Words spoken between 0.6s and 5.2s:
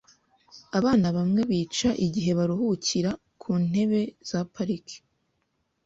Abantu bamwe bica igihe baruhukira ku ntebe za parike.